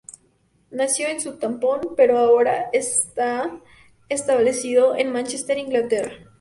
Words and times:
Nació 0.71 1.09
en 1.09 1.21
Southampton, 1.21 1.93
pero 1.95 2.17
ahora 2.17 2.71
está 2.73 3.61
establecido 4.09 4.95
en 4.95 5.11
Mánchester, 5.11 5.59
Inglaterra. 5.59 6.27